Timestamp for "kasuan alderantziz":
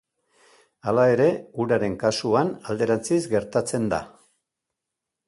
2.05-3.21